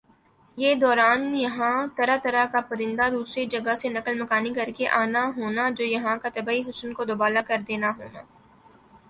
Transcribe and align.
یِہ 0.57 0.71
دوران 0.83 1.21
یَہاں 1.45 1.75
طرح 1.97 2.17
طرح 2.25 2.45
کا 2.53 2.61
پرندہ 2.69 3.05
دُوسْرا 3.13 3.43
جگہ 3.53 3.73
سے 3.81 3.87
نقل 3.97 4.15
مکانی 4.21 4.51
کرکہ 4.57 4.85
آنا 5.01 5.23
ہونا 5.37 5.63
جو 5.77 5.83
یَہاں 5.95 6.15
کا 6.23 6.29
طبعی 6.37 6.59
حسن 6.67 6.89
کو 6.97 7.01
دوبالا 7.09 7.41
کرنا 7.47 7.67
دینا 7.69 7.89
ہونا 7.97 8.21